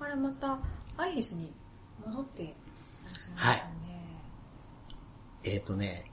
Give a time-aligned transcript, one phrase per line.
[0.00, 0.58] からまた
[0.96, 1.52] アイリスに
[2.04, 2.54] 戻って
[3.34, 3.62] はい。
[5.44, 6.10] えっ、とね、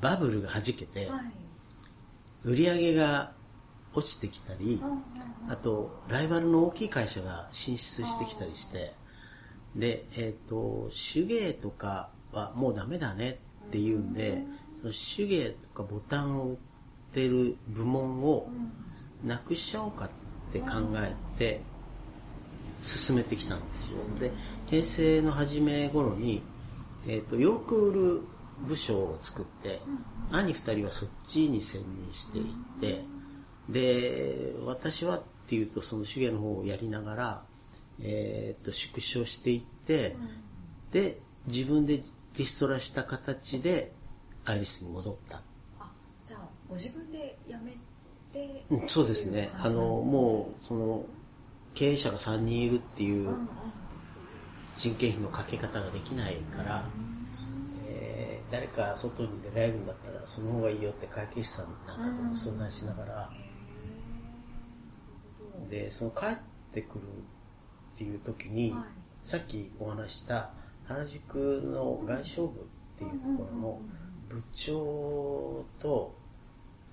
[0.00, 1.20] バブルが弾けて、はい。
[2.44, 3.32] 売り上げが
[3.94, 4.80] 落ちてきたり、
[5.48, 8.94] あと、ライバルの大きい会社が進出してきたりして、
[9.74, 14.42] で、えっ、と、手芸とかはもうダメだねっていうんで、
[14.82, 16.56] その手芸とかボタンを売っ
[17.12, 18.48] てる部門を
[19.24, 20.08] なくしちゃおうかっ
[20.52, 20.66] て考
[20.96, 21.62] えて、
[22.86, 23.98] 進めてきたんですよ。
[24.18, 24.32] で、
[24.66, 26.42] 平成の初め頃に、
[27.06, 28.22] えっ、と、洋服売る
[28.66, 29.80] 部署を作って、
[30.30, 33.04] 兄二人はそっちに専任していって、
[33.68, 37.42] で、私はっていうとその手芸の方をやりながら、
[38.00, 40.16] えっ、と、縮小していって、
[40.92, 42.02] で、自分で
[42.36, 43.92] リストラした形で
[44.44, 45.42] アイリスに戻った。
[45.78, 45.90] あ、
[46.24, 47.76] じゃあ、ご自分で辞め
[48.32, 49.50] て、うん、そうですね。
[49.58, 51.04] あの、もうう、その、
[51.76, 53.36] 経営者が3人いるっていう
[54.76, 56.84] 人件費のかけ方ができないから、
[57.88, 63.30] えー誰か外に出られるんだったらその方がいいよって会計士さんなんかとも相談しながら、
[65.68, 66.38] で、その帰っ
[66.72, 67.02] てくる
[67.94, 68.82] っていう時に、はい。
[69.22, 70.50] さっきお話しした
[70.84, 72.62] 原宿の外商部っ
[72.96, 73.80] ていうところの
[74.28, 76.16] 部長と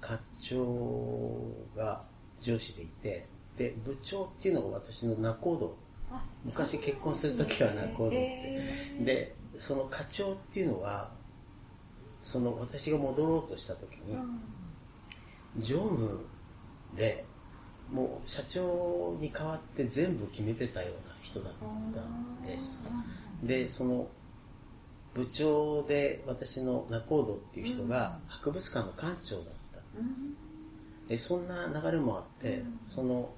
[0.01, 2.01] 課長が
[2.41, 5.75] 上司でいて、で、部長っていうのが私の仲人。
[6.11, 8.15] あ昔結婚するときは仲人って。
[8.15, 11.11] へーで、その課長っていうのは、
[12.21, 14.41] その私が戻ろうとしたときに、うん。
[15.57, 16.25] 常務
[16.95, 17.25] で、
[17.91, 21.53] もう社長に代わって全部決めてたような人だっ
[21.93, 22.81] たんです。
[23.43, 24.07] で、その
[25.13, 29.81] 部長で私の仲人っていう人が博物館の館長だった。
[29.99, 31.07] うん。
[31.07, 33.29] でそんな流れもあって、その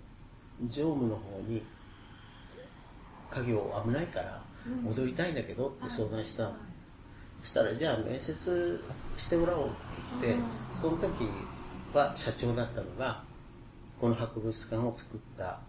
[0.64, 1.64] 常務の方に
[3.32, 4.42] 家業危ないから
[4.84, 6.54] 戻りたいんだけどって相談したの、
[7.42, 8.82] そしたらじゃあ面接
[9.18, 9.70] してもらおうっ
[10.22, 10.44] て言って、
[10.74, 11.28] その時
[11.94, 13.24] は社長だったのが
[14.00, 15.60] この博物館を作った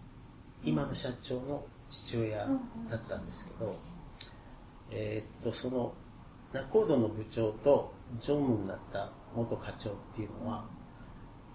[0.63, 2.39] 今の社長の父親
[2.89, 3.75] だったんですけど、
[4.91, 5.93] えーっとその
[6.53, 10.65] 仲人の部長と常務になった元課長っていうのは、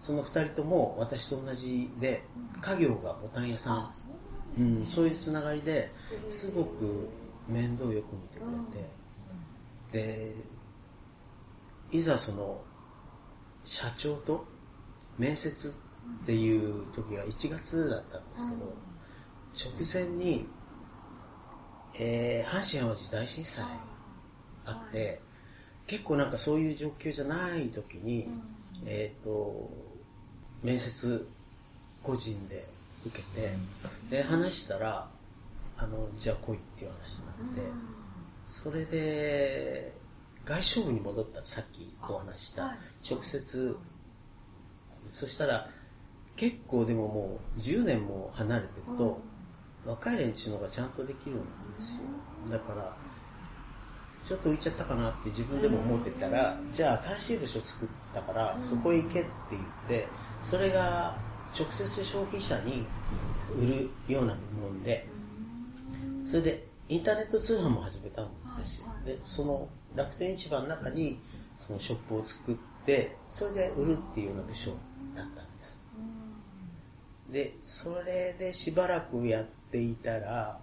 [0.03, 2.25] その二人とも私と同じで、
[2.61, 3.91] 家業がボタン屋さん。
[4.59, 5.91] うなんそういうつながりで
[6.29, 7.09] すごく
[7.49, 8.43] 面倒よく見てく
[9.93, 10.35] れて、で、
[11.93, 12.61] いざその
[13.65, 14.45] 社長と
[15.17, 18.49] 面接っていう時が1月だったんです
[19.55, 20.47] けど、直前に、
[21.95, 23.65] えー阪神淡路大震災
[24.65, 25.21] あって、
[25.87, 28.29] 結構なんかそういう状況じゃない時に、
[28.85, 29.92] えっ、と、
[30.63, 31.27] 面接
[32.03, 32.67] 個人で
[33.05, 33.55] 受けて、
[34.11, 35.09] で、話したら、
[35.77, 37.73] あの、じゃあ来いっていう話になって、
[38.47, 39.93] それで、
[40.45, 42.77] 外商部に戻った、さっきお話ししたはい、
[43.09, 43.77] 直接、
[45.13, 45.69] そしたら、
[46.37, 49.21] 結構でももう10年も離れてると、
[49.85, 51.45] 若い連中の方がちゃんとできるんで
[51.81, 52.03] すよ。
[52.51, 52.97] だから、
[54.25, 60.09] ちょっと浮いちゃったかなって自分でも思ってたら、じゃあ新しい部署作ったから、そこへ行けって言って、
[60.43, 61.17] それが
[61.59, 62.85] 直接消費者に
[63.59, 65.07] 売るようなもんで、
[66.25, 68.89] それでインターネット通販も始めたんですよ。
[69.05, 71.19] で、その楽天市場の中に
[71.59, 74.71] そのショップを作って、それで売るっていうような部署
[75.15, 75.79] だったんです。
[77.31, 80.59] で、それでしばらくやっていたら、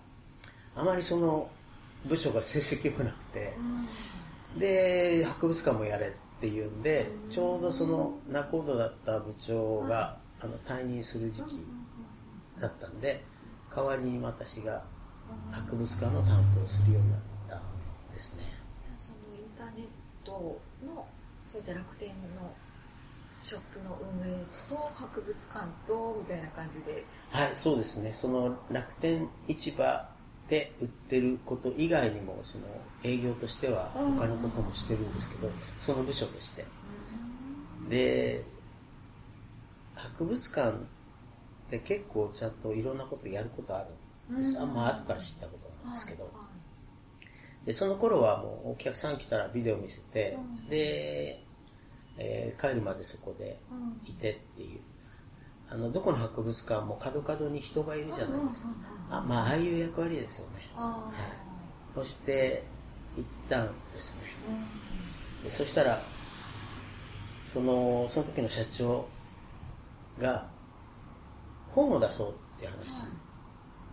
[0.76, 1.50] あまりその
[2.06, 3.54] 部署が成績良くなくて、
[4.58, 6.18] で、博物館もやれって
[6.48, 11.66] いうんで、ちょうどその仲人だった部長が、あの退任する時期
[12.60, 13.24] だったんで、
[13.76, 14.84] 代わりに私が
[15.52, 17.62] 博物館の担当をするようになったん
[18.14, 18.44] ですね。
[18.98, 19.88] そのインターネッ
[20.26, 20.32] ト
[20.86, 21.06] の
[21.46, 22.16] そういった楽天の
[23.42, 28.12] ショップの運営と博物館とみたいな感じではい、そうですね。
[28.14, 30.08] その楽天市場
[30.50, 32.66] で売ってること以外にも、その
[33.04, 36.66] 営業としては他のこともしてるんですけど、その部署として。
[37.88, 38.44] で、
[39.96, 40.74] 博物館っ
[41.70, 43.86] て結構ちゃんといろんなことやることあ
[44.30, 44.60] るんです。
[44.60, 46.32] あんま後から知ったことなんですけど。
[47.66, 50.38] で、その頃はもうお客さん来たらビデオ見せて、
[50.70, 51.44] で、
[52.18, 53.60] えー帰るまでそこで
[54.06, 54.80] いてっていう。
[55.70, 58.74] あの、どこの博物館も角々に人がいるじゃないですか。
[59.10, 60.70] あ、まあ、ああいう役割ですよね。
[60.76, 61.96] あはい。
[61.96, 62.64] そして、
[63.16, 64.22] 行ったんですね。
[65.44, 66.02] でそしたら、
[67.52, 69.08] その、その時の社長
[70.20, 70.48] が、
[71.72, 73.04] 本を出そうっていう話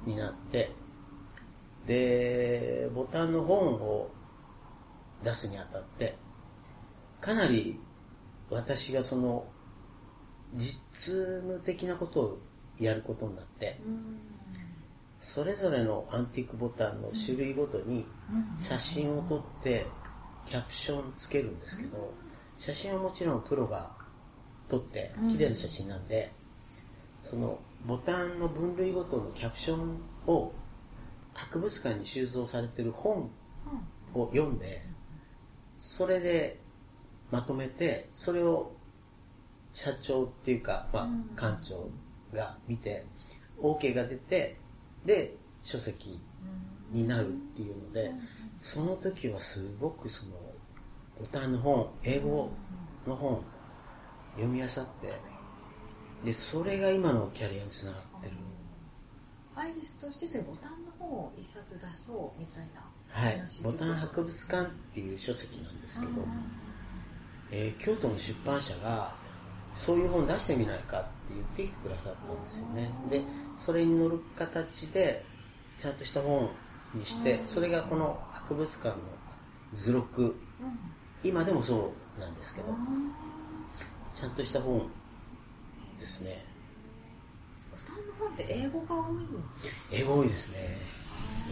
[0.05, 0.73] になって、
[1.87, 4.11] で、ボタンの本を
[5.23, 6.17] 出すにあたって、
[7.21, 7.79] かなり
[8.51, 9.47] 私がその、
[10.55, 10.81] 実
[11.43, 12.39] 務的なことを
[12.79, 14.36] やることになって、うん
[15.21, 18.07] それぞれのアンティークボタンの種類ごとに
[18.61, 19.87] 写真を撮って
[20.47, 22.13] キャプションつけるんですけど、
[22.59, 23.91] 写真はもちろんプロが
[24.69, 26.33] 撮って綺麗な写真なんで、
[27.23, 30.53] そのボタンの分類ごとのキャプションを
[31.35, 33.31] 博物館に収蔵されてる本
[34.15, 34.83] を読んで、
[35.81, 36.61] それで
[37.31, 38.73] まとめて、それを
[39.73, 41.91] 社長っていうか、まあ、館長
[42.33, 43.05] が見て、
[43.61, 44.59] OK が出て、
[45.07, 46.21] で、書籍
[46.91, 48.13] になるっていうので、
[48.61, 50.33] その時はすごくその、
[51.19, 52.51] ボタンの本、英語
[53.07, 53.43] の本、
[54.35, 55.15] 読み漁って、
[56.25, 58.33] で、それが今のキャリアにつながってる。
[59.55, 63.63] アイリスとしてそういうボタンの本を一冊出そうみたいなはい話。
[63.63, 66.13] ボタン博物館っていう書籍なんですけど、
[67.51, 69.15] えー京都の出版社が、
[69.77, 72.91] そういう本出してみないかって言ってきてくださったんですよね。
[73.11, 73.23] で、
[73.57, 75.25] それに乗る形で、
[75.79, 76.51] ちゃんとした本
[76.95, 78.97] にして、それがこの博物館の
[79.75, 80.35] 図録、
[81.23, 82.69] 今でもそうなんですけど、
[84.15, 84.89] ちゃんとした本
[86.01, 86.45] ですね。
[87.71, 89.31] ボタンの本って英語が多いん
[89.63, 90.59] です英語多いですね。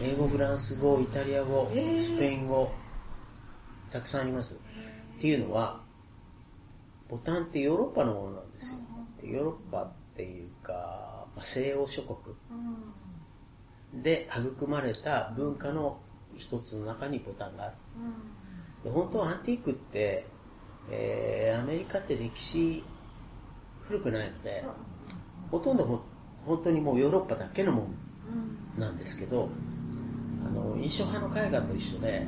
[0.01, 2.71] 英語、フランス語、イタリア語、えースペイン語、
[3.91, 4.55] たくさんあります。
[4.55, 5.84] っていうのは、
[7.09, 8.79] ボタンってヨーロッパのものなんですよ。
[9.21, 12.35] でヨーロッパっていうか、まあ西欧諸国。
[14.03, 15.99] で育まれた文化の
[16.35, 17.73] 一つの中にボタンがある。
[18.83, 20.25] で本当はアンティークって、
[20.91, 22.83] えーアメリカって歴史
[23.87, 24.63] 古くないので、
[25.51, 26.03] ほとんど
[26.45, 27.87] 本当にもうヨーロッパだけのも
[28.77, 29.49] のなんですけど、
[30.45, 32.27] あの、印象派の絵画と一緒で、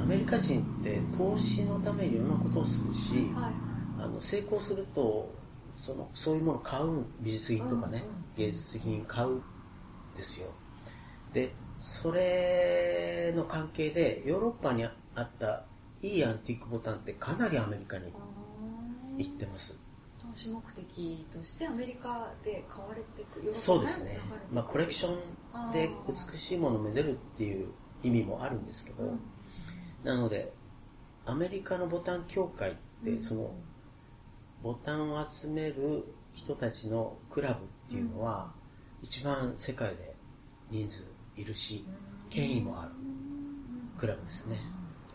[0.00, 3.71] アメリカ人って投資のためにいろんなことをするし、はいあ
[4.12, 5.34] の成功すると
[5.76, 8.04] そのそういうものを買う美術品とかね、
[8.36, 9.42] 芸術品買うん
[10.14, 10.48] ですよ。
[11.32, 15.64] でそれの関係でヨーロッパにあった
[16.02, 18.12] いいアンティークボタンってかなりアメリカに
[19.18, 19.76] 行ってます。
[20.20, 24.18] 投資目的としてアメリカで買われていくヨーロッパからそうですね。
[24.52, 27.68] まあコレクションで美しいものをめでるっていう
[28.02, 29.14] 意味もあるんですけど、
[30.04, 30.52] なので
[31.26, 32.74] アメリカのボタン協会っ
[33.04, 33.54] てその
[34.62, 36.04] ボタンを集める
[36.34, 38.52] 人たちのクラブっていうのは
[39.02, 40.14] 一番世界で
[40.70, 41.04] 人数
[41.36, 41.84] いるし
[42.30, 42.92] 権威もある
[43.98, 44.58] クラブですね。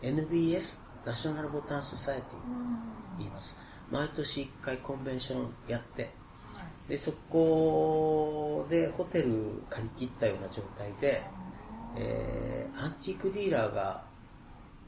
[0.02, 2.38] NBS ナショナルボタンソサエティ
[3.18, 3.58] 言います。
[3.90, 6.10] 毎年1回コンベンションやって
[6.88, 11.22] でそこでホテル借り切ったような状態で、
[11.96, 14.04] えーアンティークディーラーが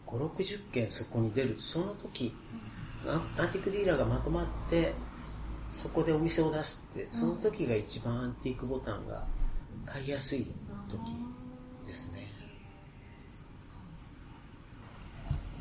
[0.07, 1.57] 560件そこに出る。
[1.59, 2.35] その時
[3.09, 4.95] アンティークディーラーがまとまって
[5.71, 9.25] そこでお店を出すってその時が一番アンティークボタンが
[9.87, 10.47] 買いやすい
[10.89, 10.99] 時
[11.87, 12.31] ですね。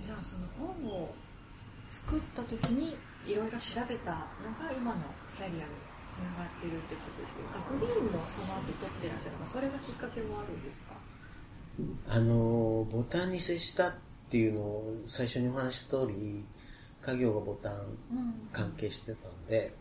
[0.03, 0.67] じゃあその本
[1.03, 1.13] を
[1.87, 4.17] 作った時にいろいろ調べたの
[4.59, 5.01] が今の
[5.37, 5.71] キャリアに
[6.11, 10.95] つながってるってことですけど学芸員もその後取ってらっしゃるのそれがきっかけもあるんですか？
[12.09, 13.93] あのボタンに接したっ
[14.29, 16.43] ていうのを最初にお話しした通り
[17.11, 17.73] 家業がボタン
[18.51, 19.73] 関係してたんで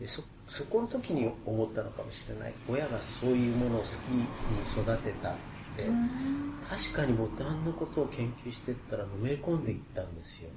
[0.00, 2.54] でそそこの時に思ったのかもしれない。
[2.68, 4.24] 親がそういうものを好きに
[4.70, 5.34] 育てたっ
[5.76, 5.88] て
[6.68, 10.50] 確かにボタンのことを研究してったらのめり込んでいったんですよ。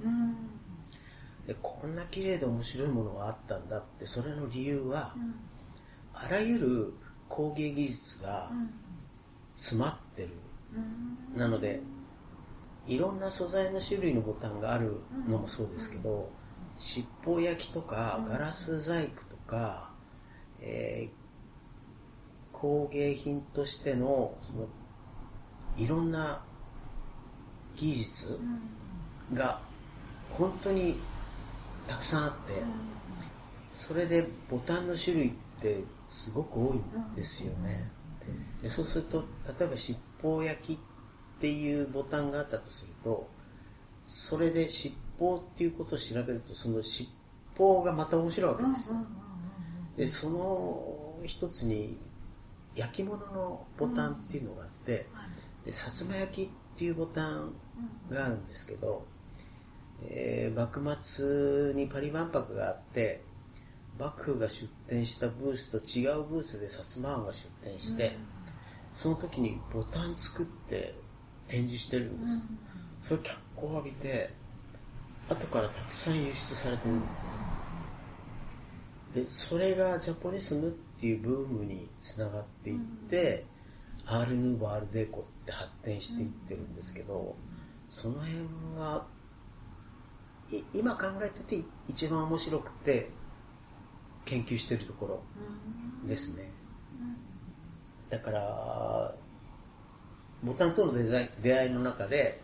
[1.46, 5.14] でこんな綺麗で面白いものがあったんだってそれの理由は
[6.14, 6.94] あらゆる
[7.28, 8.50] 工芸技術が
[9.56, 10.28] 詰まってる。
[11.36, 11.80] なので
[12.86, 16.30] いろんな素材の種類のボタンがあるのもそうですけど、
[16.76, 19.90] 七宝焼きとかガラス細工とか、
[20.60, 21.20] えー
[22.52, 24.68] 工芸品としてのその
[25.78, 26.44] いろんな
[27.74, 28.38] 技術
[29.32, 29.62] が
[30.32, 31.00] 本当に
[31.86, 32.62] たくさんあって、
[33.72, 35.32] それでボタンの種類っ
[35.62, 37.90] てすごく多いんですよね。
[38.62, 39.24] でそうすると
[39.58, 40.89] 例えば七宝焼きって
[41.48, 43.28] いうボタンがあったとすると
[44.04, 47.08] それで七宝っていうことを調べるとその七
[47.54, 48.96] 宝がまた面白いわけですよ。
[49.96, 51.98] でその一つに
[52.74, 55.06] 焼き物のボタンっていうのがあって、
[55.64, 57.52] で薩摩焼きっていうボタン
[58.10, 59.04] があるんですけど、
[60.08, 63.22] えー幕末にパリ万博があって
[63.98, 68.16] 幕府が出店したブースと違うブースで薩摩藩が出店して、
[68.94, 70.94] その時にボタン作って
[71.50, 72.42] 展示してるんです。
[73.02, 74.30] それ脚光を浴びて、
[75.28, 77.06] 後からたくさん輸出されてるんで
[79.24, 79.24] す。
[79.24, 82.78] で、それがジャポニスムっていうブームにつながっていっ
[83.08, 83.44] て、
[84.06, 87.34] アール・ヌーボー・アール・デコって発展していってるんですけど、
[87.88, 88.36] その辺
[88.78, 89.04] が、
[90.52, 93.10] い今考えてて一番面白くて
[94.24, 95.22] 研究してるところ
[96.06, 96.50] ですね。
[98.08, 99.14] だから、
[100.42, 102.40] ボタンとのデザイン出会いの中で、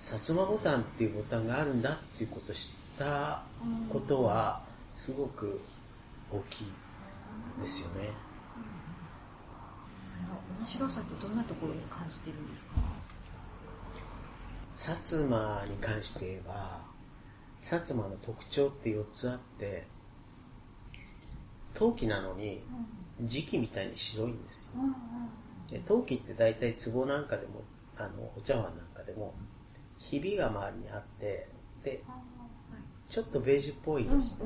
[0.00, 3.42] 薩摩ボタンっていうボタンがあるんだっていうことを知った
[3.90, 4.62] ことは、
[4.96, 5.60] すごく
[6.30, 6.72] 大きい
[7.62, 8.10] ですよね。
[10.60, 12.70] 面白さってどんなところに感じてるんですか？
[14.76, 16.80] 薩摩に関して言えば、
[17.60, 19.86] 薩摩の特徴って4つあって、
[21.74, 22.62] 陶器なのに
[23.22, 24.82] 磁器みたいに白いんですよ。
[25.70, 27.62] で陶器って大体壺なんかでも、
[27.96, 29.34] あの、お茶碗なんかでも、
[29.98, 31.48] ひびが周りにあって、
[31.82, 32.02] で、
[33.08, 34.44] ちょっとベージュっぽい色して、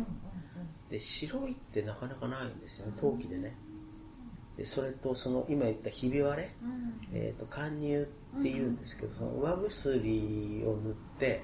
[0.91, 3.57] で、白いってなかなかないんですよね、陶器でね。
[4.57, 6.50] で、それとその今言ったひび割れ、
[7.12, 11.43] えっ、と、貫入って言うんですけど、その上薬を塗って、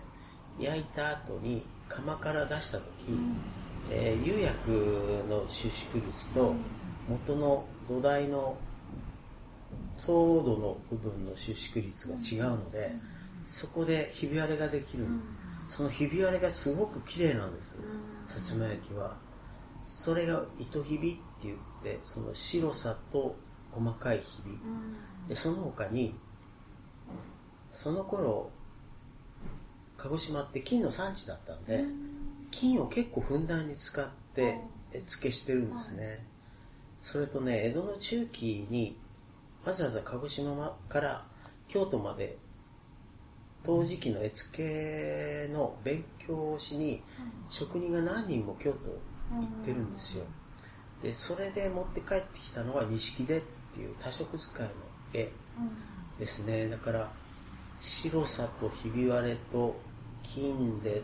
[0.59, 2.85] 焼いた後に釜から出した時、
[3.91, 6.55] えー釉薬の収縮率と
[7.09, 8.59] 元の土台の
[10.05, 12.93] 糖度の部分の収縮率が違うので、
[13.47, 15.07] そこでひび割れができる。
[15.69, 17.79] そのひび割れがすごく綺麗なんです。
[18.27, 19.17] 薩摩焼は。
[19.85, 23.37] それが糸ひびって言って、その白さと
[23.73, 24.59] 細かいひび。
[25.29, 26.15] で、その他に、
[27.71, 28.51] その頃、
[29.97, 31.85] 鹿児島って金の産地だったんで、
[32.51, 34.61] 金を結構ふんだんに使って
[34.93, 36.25] 絵付けしてるんですね。
[37.01, 38.97] それとね、江戸の中期に
[39.69, 41.27] わざわざ鹿児島から
[41.69, 42.39] 京都まで
[43.63, 47.03] 陶磁器の絵付けの勉強をしに
[47.51, 48.79] 職人が何人も京都
[49.37, 50.25] 行ってるんですよ。
[51.03, 53.43] で、それで持って帰ってきたのが錦手っ
[53.75, 54.71] ていう多色使いの
[55.13, 55.31] 絵
[56.19, 56.71] ですね。
[56.71, 57.11] だから
[57.79, 59.79] 白さとひび割れと
[60.23, 61.03] 金で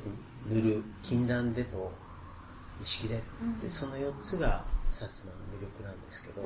[0.49, 1.93] 塗る金断でと
[2.81, 3.23] 錦で、
[3.63, 6.41] でその4つが薩摩の魅力なんですけど、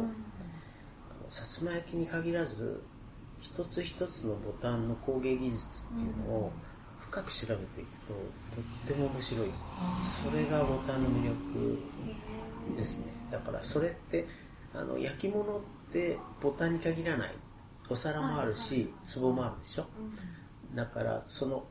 [1.20, 2.82] あの薩摩焼に限らず
[3.40, 6.52] 一つ一つのボタンの工芸技術っていうのを
[7.00, 8.14] 深く調べていくと
[8.54, 9.48] とっても面白い。
[10.02, 11.78] それがボタンの魅力
[12.76, 13.06] ですね。
[13.30, 14.26] だからそれって
[14.74, 15.60] あの焼き物っ
[15.92, 17.30] てボタンに限らない。
[17.90, 19.86] お皿もあるし壺もあるでしょ？
[20.74, 21.64] だからその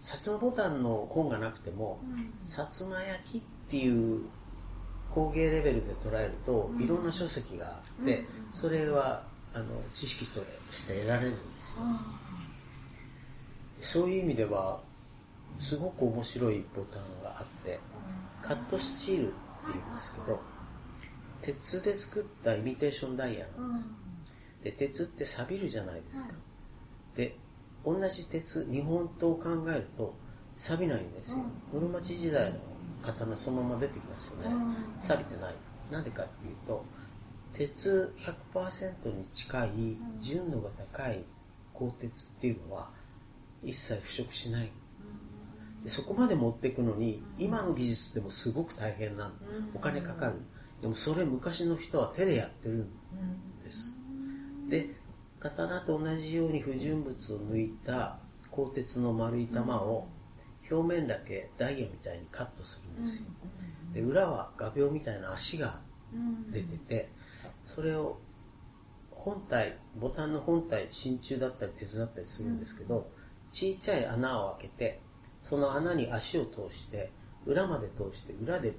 [0.00, 2.00] 薩摩ボタンの本がなくても
[2.46, 4.26] 薩摩焼きっていう
[5.14, 9.22] 工芸レベルで捉えるといろんな書籍があってそれは
[9.54, 10.40] あの知識と
[10.70, 11.76] して得られるんですよ。
[13.80, 14.80] そういう意味では
[15.58, 17.78] すごく面白いボタンがあって
[18.40, 19.30] カットスチールっ
[19.70, 20.40] ていうんですけど
[21.42, 23.88] 鉄で作ったイミテーションダイヤなんです。
[24.64, 26.32] で鉄って錆びるじゃないですか。
[27.16, 27.36] で
[27.84, 30.14] 同じ鉄日本刀を考えると
[30.56, 31.38] 錆びないんですよ。
[31.72, 32.58] 室町時代の
[33.02, 34.54] 刀そのまま出てきますよね。
[35.00, 35.54] 錆びてない。
[35.90, 36.84] なんでかっていうと
[37.52, 38.14] 鉄
[38.54, 39.70] 100%に近い
[40.18, 41.24] 純度が高い
[41.74, 42.90] 鋼鉄っていうのは
[43.62, 44.72] 一切腐食しない。
[45.84, 49.32] でそこまで持っていくのに今の技術でもすごく大変なの
[49.74, 50.34] お金かかる。
[50.80, 52.88] でもそれ昔の人は手でやってるん
[53.62, 53.96] です。
[54.68, 54.90] で
[55.40, 58.18] 刀と同じように不純物を抜いた
[58.50, 60.06] 鋼鉄の丸い玉を
[60.72, 63.26] 表面だけダイヤみたいにカットするんですよ。
[63.92, 65.80] で裏は画鋲みたいな足が
[66.50, 67.10] 出てて
[67.64, 68.18] それを
[69.10, 73.08] 本体ボタンの本体真鍮だったり鉄だったりするんですけど、
[73.52, 75.00] ちっちゃい穴を開けて
[75.42, 77.12] その穴に足を通して
[77.46, 78.74] 裏まで通して裏で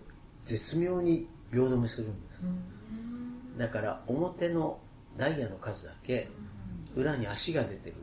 [0.45, 2.43] 絶妙に秒止めするんです、
[3.57, 4.79] だから表の
[5.15, 6.27] ダイヤの数だけ
[6.95, 7.95] 裏に足が出てる、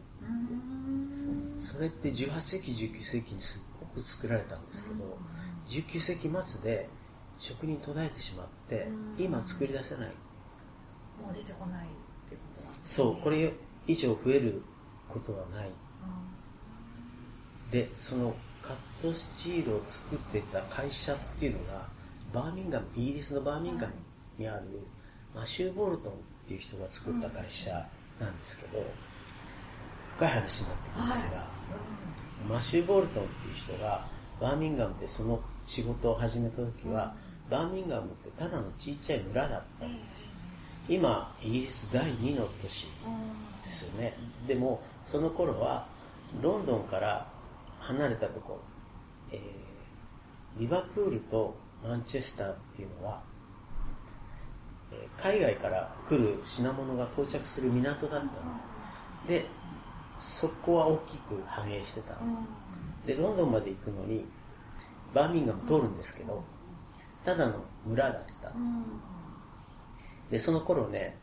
[1.59, 3.70] それって18世紀19世紀にすっご
[4.03, 5.19] く作られたんですけど、
[5.69, 6.89] 19世紀末で
[7.39, 8.89] 職人途絶えてしまって、
[9.19, 10.09] 今作り出せない。
[11.21, 13.53] もう出てこないってことなんですそうこれ
[13.87, 14.63] 以上増える
[15.09, 15.71] ことはない。
[17.71, 21.89] でそのカットスチールを作ってた会社っていうのが
[22.33, 23.93] バーミンガムイギリスのバーミンガム
[24.39, 24.81] にある
[25.35, 26.17] マシュー・ボルトンっ
[26.47, 27.71] ていう人が作った会社
[28.19, 28.85] なんですけど、
[30.17, 31.47] 深い話になってくるんですが、
[32.49, 34.07] マシュー・ボルトンっていう人が
[34.41, 37.15] バーミンガムでその仕事を始めた時は、
[37.51, 40.31] バーミンガムってただのちっちゃい村だったんですよ
[40.89, 42.89] 今、イギリス第2の都市
[43.65, 44.15] ですよね。
[44.49, 45.87] でも、その頃は、
[46.43, 47.27] ロンドンから
[47.79, 48.61] 離れたところ、
[49.33, 51.55] えー、リバプールと
[51.87, 53.23] マンチェスターっていうのは、
[54.93, 58.31] えー、海外から来る品物が到着する港だったの。
[59.29, 59.47] で、
[60.21, 62.17] そこは大きく反映してた。
[63.07, 64.27] で、ロンドンまで行くのに、
[65.15, 66.45] バーミンガム通るんですけど、
[67.25, 68.53] ただの村だった。
[70.31, 71.17] で、その頃ね、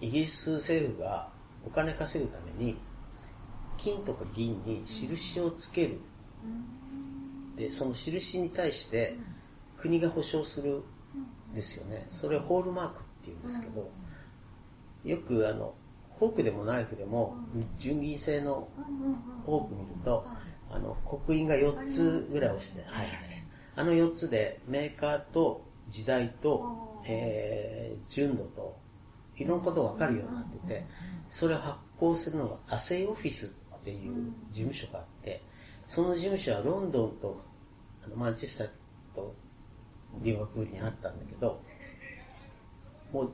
[0.00, 1.28] イギリス政府が
[1.66, 2.78] お金稼ぐために、
[3.76, 6.00] 金とか銀に印をつける。
[7.56, 9.16] で、その印に対して
[9.76, 10.82] 国が保証する
[11.50, 12.06] んですよね。
[12.10, 13.90] それをホールマークって言うんですけど、
[15.04, 15.74] よくあの、
[16.20, 17.34] フォークでもナイフでも、
[17.78, 18.68] 純銀製の
[19.46, 20.26] フォーク見ると、
[20.70, 23.16] あの、刻印が4つぐらい押して、はいはい。
[23.74, 28.78] あの4つでメーカーと時代と、えー、純度と、
[29.36, 30.86] いろんなことがわかるようになってて、
[31.30, 33.48] それを発行するのがアセイオフィスっ
[33.82, 35.42] ていう事務所があって、
[35.86, 37.38] その事務所はロンドンと
[38.04, 38.68] あのマンチェスター
[39.14, 39.34] と
[40.20, 41.62] リバプールにあったんだけど、
[43.10, 43.32] もう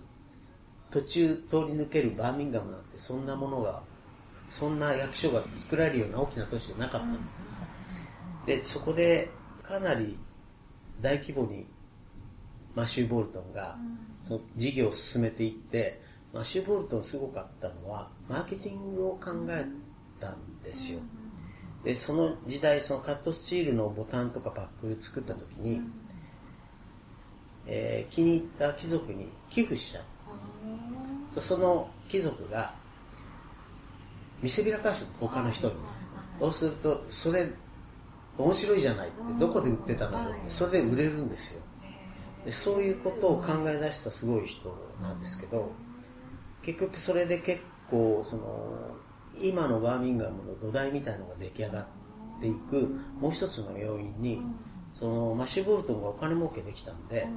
[0.90, 3.82] 途中通り抜けるバーミンガムなんてそんなものが、
[4.48, 7.44] そんな役所が作られるような大きな都市じゃなかったんです。
[8.46, 9.28] で、そこで
[9.62, 10.18] かなり
[11.00, 11.66] 大規模に
[12.74, 13.76] マシュー・ボルトンが
[14.26, 16.00] その事業を進めていって、
[16.32, 19.66] マシュー・ボルトンすごかったのは、マーケティングを考え
[20.20, 21.00] たんですよ。
[21.84, 25.80] で、その時代、そのカットスチールのボタンとかパック作った時に、
[27.66, 30.04] えー、気に入った貴族に寄付しちゃう。
[31.40, 32.74] その貴族が
[34.42, 35.74] 見せびらかす他の人に。
[36.38, 37.50] そうすると、それ
[38.38, 41.62] 面白いじゃないって、どこで売ってたのよって、それで売れるんですよ。
[42.44, 45.72] でそういうことを考え出したすごい人なんですけど、
[46.62, 48.96] 結局それで結構、その、
[49.40, 51.86] 今のバーミンガムの土台みたいのが出来上がっ
[52.40, 54.42] ていく、もう一つの要因に、
[54.92, 57.28] そのマッシュ・ボルトンがお金儲けできたんで、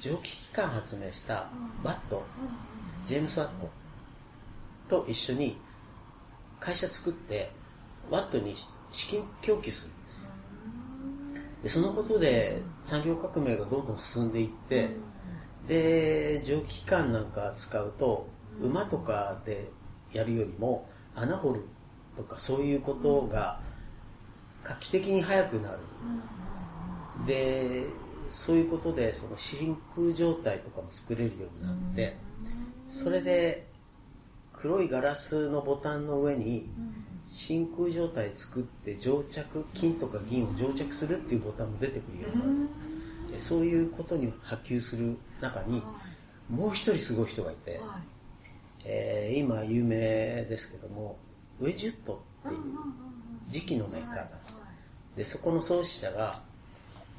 [0.00, 1.46] 蒸気機関発明した
[1.84, 2.24] バット、
[3.04, 3.70] ジェームス・ワット
[4.88, 5.58] と一緒に
[6.58, 7.50] 会社作って、
[8.10, 8.54] ワットに
[8.90, 10.30] 資金供給するんですよ。
[11.64, 14.96] で、そのことで産業革命がどんどん進んでいって、
[15.68, 18.26] で、蒸気機関なんか使うと、
[18.58, 19.70] 馬とかで
[20.14, 21.66] やるよりも、穴掘る
[22.16, 23.60] とかそういうことが
[24.64, 25.78] 画期的に速くなる。
[27.26, 27.84] で、
[28.30, 32.16] そういうことで、その真空状態とかも作れるようになって、
[32.86, 33.66] それで
[34.52, 36.68] 黒いガラスのボタンの上に
[37.26, 42.44] 真空状態作って蒸着、金とか銀を蒸着するっていうボタンも出てくるようにな
[43.34, 43.40] る。
[43.40, 45.82] そういうことに波及する中に、
[46.48, 47.80] もう一人すごい人がいて、
[48.84, 51.18] えー、今有名ですけども、
[51.60, 52.60] ウェジュットっていう
[53.48, 54.28] 磁器のメーカーが
[55.16, 56.40] で、そこの創始者が、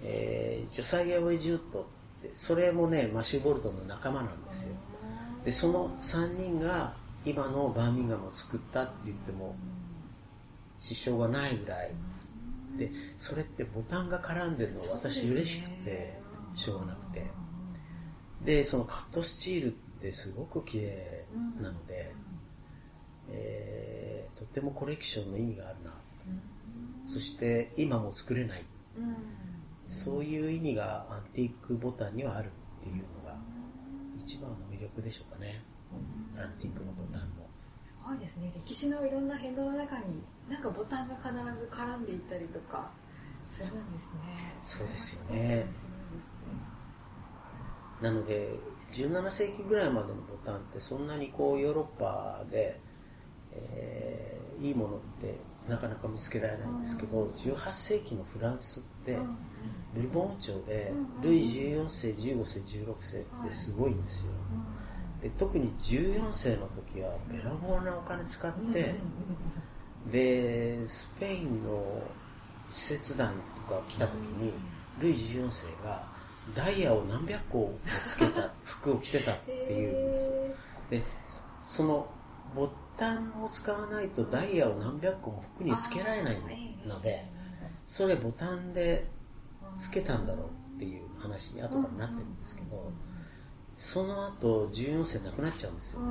[0.03, 1.87] えー、ジョサイア・ウェジュット
[2.19, 4.73] って、それもね、マシュー・ボルトンの仲間なんですよ。
[5.45, 6.93] で、その3人が
[7.25, 9.55] 今のバーミンガムを作ったって言っても、
[10.79, 11.91] 支障がないぐらい。
[12.77, 16.19] で、それってボタンが絡んでるの私嬉しくて、
[16.55, 17.27] しょうがなくて。
[18.43, 19.69] で、そのカットスチールっ
[20.01, 21.25] てすごく綺麗
[21.61, 22.13] なので、
[23.29, 25.93] えー、とってもコレクションの意味があるな。
[27.05, 28.63] そして今も作れない。
[29.91, 32.47] そういう意味がアンティークボタンにはある
[32.79, 33.35] っていうのが
[34.17, 35.61] 一番の魅力でしょうかね。
[36.37, 37.45] アンティークのボタンの。
[37.83, 38.53] すごいですね。
[38.55, 42.89] 歴史のいろんな変動の中になんかボタンが必ず絡んでいったりとか
[43.49, 44.55] するんですね。
[44.63, 45.67] そうですよね。
[48.01, 48.55] なので、
[48.91, 52.79] 17世紀ぐらいまでのボタンってそんなにこうヨーロッパで、
[53.51, 55.35] えー、いいものって
[55.69, 59.17] なかなか見つけられないんですけど、18世紀のフランスって、
[59.93, 64.31] ブルボン朝でルイ14世、15世、16世ってすごいんですよ。
[65.21, 68.95] で特に14世の時はべらぼうなお金使って、
[70.11, 72.01] で、スペインの
[72.71, 73.33] 使節団
[73.67, 74.53] とか来た時に、
[74.99, 76.03] ルイ14世が
[76.55, 80.33] ダイヤを何百個もつけた 服を着てたっていうんです。
[80.89, 81.03] で、
[81.67, 82.07] その
[83.01, 86.37] ボタンを使わないとダイヤを何百個も服につけられない
[86.85, 87.25] ので、
[87.87, 89.07] それボタンで
[89.79, 92.91] つけたんだろうっていう話に後からなってるんですけど、
[93.75, 96.01] その後14世なくなっちゃうんですよ。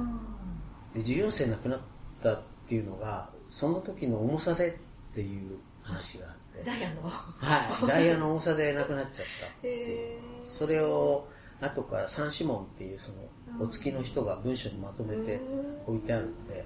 [0.92, 1.80] で、14世なくなっ
[2.20, 6.64] たっていうのが、その時の重さでっていう話があって。
[6.64, 7.86] ダイヤのはい。
[7.86, 10.20] ダイヤの重さでなくなっちゃったっていう。
[10.44, 11.28] それを
[11.60, 13.18] 後からサンシモンっていうその
[13.60, 15.40] お付きの人が文章にまとめて
[15.86, 16.64] 置いてあるので、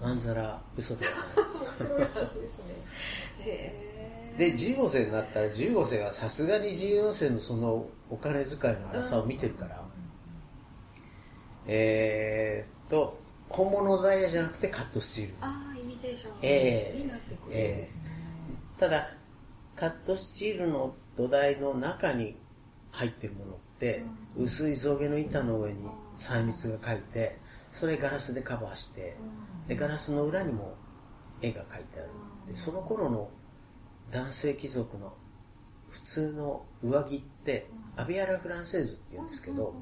[0.00, 1.22] まんざら嘘ではない。
[1.76, 2.36] そうなんです
[3.46, 3.92] ね。
[4.36, 9.82] で、15世になったら15世はさすがに14世のそのお金遣いの荒さを見てるから、
[11.66, 15.34] えーっと、本物のダイヤじゃなくてカットスチール。
[15.40, 18.00] ああ、イミテーションええになってくるんですね。
[18.78, 19.10] ただ、
[19.76, 22.36] カットスチールの土台の中に
[22.90, 24.02] 入ってるものって、
[24.36, 27.38] 薄い象牙の板の上に細密が書いて、
[27.70, 29.16] それガラスでカバーして、
[29.66, 30.74] で、ガラスの裏にも
[31.40, 32.08] 絵が描いてある。
[32.48, 33.30] で、その頃の
[34.10, 35.14] 男性貴族の
[35.88, 39.74] 普通の上着って、アビアラ・フランセーズって言うんですけど、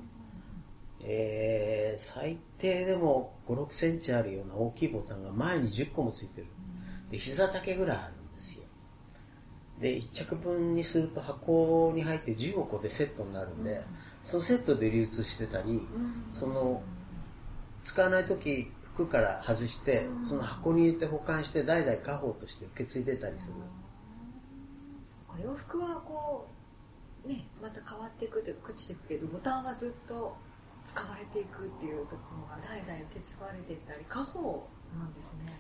[1.03, 6.47] えー、最低でも5、6センチあるような大きいボタンが前に10個もついてる。
[7.11, 8.65] で、膝丈ぐらいあるんですよ。
[9.81, 13.83] で、1着分にすると箱に入って15個でセットになるんで、
[14.25, 15.81] そのセットで流通してたり、
[16.33, 16.83] その、
[17.85, 23.55] 使わない時服から外して、その箱に入れて保管して代々家宝として受け継いでたりする。
[25.05, 26.47] そうか洋服はこ
[27.25, 30.37] う、ね、また変わっていくというか、朽ちていくけど、ボタンはずっと
[30.87, 34.43] 使われていくっていうところが代々受け継がれていったり、家宝
[34.99, 35.53] なんですね。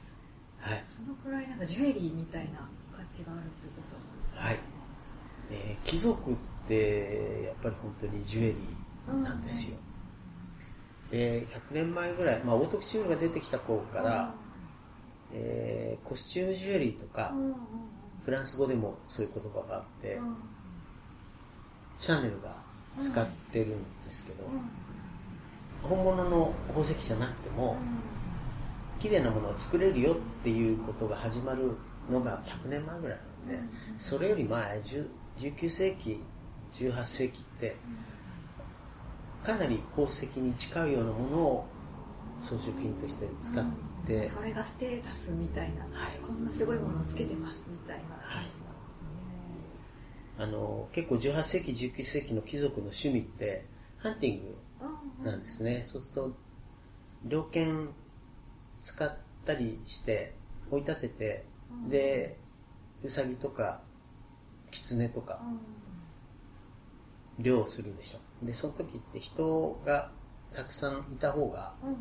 [0.60, 0.84] はい。
[0.88, 4.40] そのくらいなんかジュエリーみたいな価値があるってことなんですね。
[4.40, 4.58] はい。
[5.50, 6.36] えー貴族
[6.70, 9.76] って、やっぱり本当にジュエリーなんですよ。
[11.10, 14.34] で、100年前ぐらい、まあ、オートクチュールが出てきた頃から、
[15.32, 17.54] えーコスチュームジュエリーとかう、んうん
[18.24, 20.36] フランス語でもそういう言葉があってうん、うん
[21.98, 22.54] シャネルが
[23.02, 25.96] 使ってるんですけど、うん。
[25.96, 27.76] 本物の宝石じゃなくても、
[29.00, 31.76] 綺麗なものを作れるよっていうことが始まる
[32.10, 35.06] のが100年前ぐらいなので、それより前、10
[35.38, 36.22] 19世紀、
[36.72, 37.76] 18世紀って、
[39.44, 41.66] かなり宝石に近いようなものを
[42.42, 43.64] 装飾品として使っ
[44.06, 46.18] て、それがステータスみたいな、はい。
[46.26, 48.66] こんなすごいものをつけてますみたいな感じなんですね。
[50.38, 53.66] あの、結構18世紀、19世紀の貴族の趣味って、
[53.98, 54.56] ハンティング
[55.20, 55.82] うんなんですね。
[55.84, 56.32] そうすると、
[57.24, 57.90] 猟犬
[58.82, 60.34] 使ったりして、
[60.70, 61.44] 追い立てて、
[61.88, 62.36] で、
[63.02, 63.82] ウサギとか、
[64.70, 65.40] キツネとか、
[67.42, 68.46] 漁をするでしょ。
[68.46, 70.10] で、その時って人が
[70.52, 71.96] たくさんいた方が、うん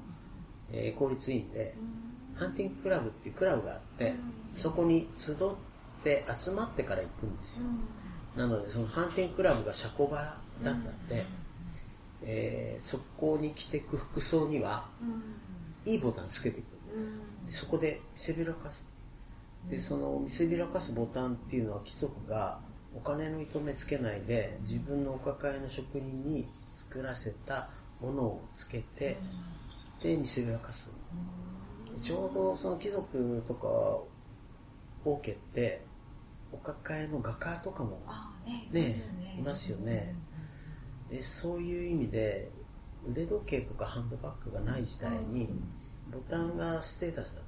[0.71, 1.75] えー効率いいんで、
[2.35, 4.13] ハンティングクラブっていうクラブがあって、
[4.55, 5.35] そこに集っ
[6.03, 7.65] て集まってから行くんですよ。
[8.35, 11.25] なので、そのハンティングクラブが社交場だったんで、
[12.23, 14.87] えーそこに着ていく服装には、
[15.85, 17.11] いいボタンつけていくんですよ。
[17.47, 18.87] でそこで見せびらかす。
[19.69, 22.59] で、その見せびらかすボタンっていうのは貴族が
[22.95, 27.69] お金の糸目つけないで自分のお抱えの職人に作らせた
[28.01, 29.17] ものをつけて、
[30.01, 30.89] で、見せびらかす。
[31.95, 33.67] でちょうどその貴族とか
[35.05, 35.81] 王家って
[36.51, 38.01] お抱えの画家とかも
[38.45, 40.15] ね、ねいますよね。
[41.09, 42.49] でそういう意味で
[43.07, 45.49] 腕時計とかハンドバッグがない時代に
[46.11, 47.43] ボタンがステータスだっ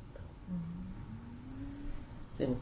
[2.37, 2.61] たでもと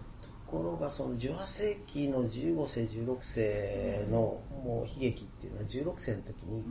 [0.52, 4.18] ころがその18世紀の15世16世の
[4.64, 6.64] もう悲劇っていうのは16世の時に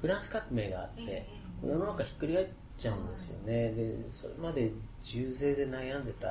[0.00, 1.26] フランス革命があって
[1.62, 2.46] 世の中ひっくり返っ
[2.78, 3.70] ちゃうんですよね。
[3.72, 4.70] でそれまで
[5.02, 6.28] 重税で悩んでた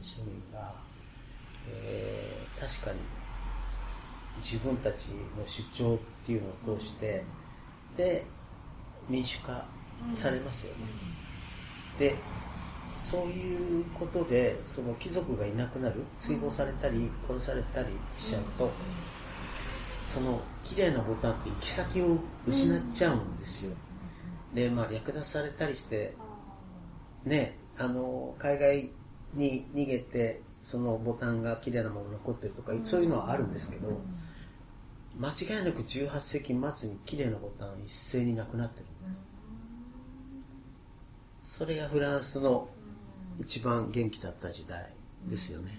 [0.00, 0.74] 庶民が、
[1.68, 2.98] えー確かに
[4.38, 7.22] 自分たちの主張っていうのを通して、
[7.96, 8.24] で
[9.08, 9.66] 民主化
[10.14, 10.86] されますよね、
[11.98, 12.16] で
[12.96, 18.70] そういうことでその貴族がいなくなる追放されたり殺されたりしちゃうと、
[20.06, 23.72] その綺麗なボタンって行き先を失っちゃうんですよ、
[24.54, 26.14] でまあ略奪されたりして
[27.24, 28.90] ねあの海外
[29.34, 34.00] に逃げてそのボタンが綺麗なもの残ってるとか、そういうのはあるんですけど、
[35.18, 39.18] 間違いなく18世紀末に綺麗なボタン一斉になくなってるんで
[41.42, 42.68] す、それがフランスの
[43.38, 44.92] 一番元気だった時代
[45.24, 45.78] ですよね、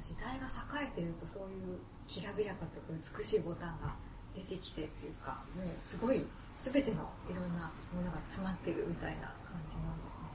[0.00, 0.46] 時代が
[0.82, 1.78] 栄えてるとそういう
[2.08, 2.86] きらびやかとか
[3.18, 3.94] 美しいボタンが
[4.34, 6.24] 出てきてっていうかもうすごい
[6.64, 10.28] 全てのいろんなものが詰まってるみたいな感じなんですね。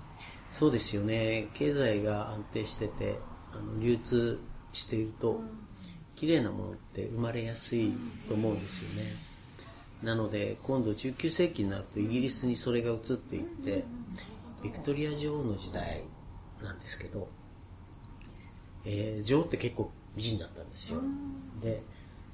[0.52, 3.20] そうですよね経済が安定してて
[3.54, 4.40] あの流通
[4.74, 5.42] していると、
[6.16, 7.94] 綺麗なものって生まれやすい
[8.28, 9.16] と思うんですよね。
[10.04, 13.86] なので、今度19世紀になるとイギリスにそれが移っていって、
[14.66, 16.04] ビクトリア女王の時代
[16.62, 17.28] なんですけど、
[18.86, 21.02] えー女王って結構美人だったんですよ。
[21.62, 21.82] で、